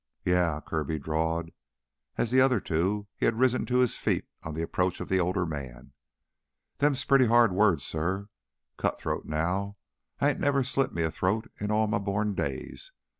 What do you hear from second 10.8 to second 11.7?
me a throat in